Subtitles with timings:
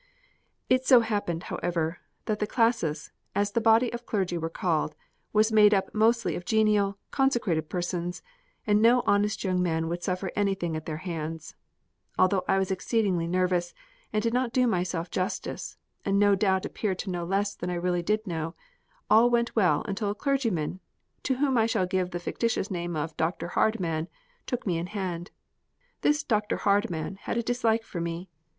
[0.67, 4.95] It so happened, however, that the Classis, as the body of clergy were called,
[5.31, 8.23] was made up mostly of genial, consecrated persons,
[8.65, 11.53] and no honest young man would suffer anything at their hands.
[12.17, 13.75] Although I was exceedingly nervous,
[14.11, 17.75] and did not do myself justice, and no doubt appeared to know less than I
[17.75, 18.55] really did know,
[19.07, 20.79] all went well until a clergyman,
[21.21, 23.49] to whom I shall give the fictitious name of "Dr.
[23.49, 24.07] Hardman,"
[24.47, 25.29] took me in hand.
[26.01, 26.57] This "Dr.
[26.57, 28.31] Hardman" had a dislike for me.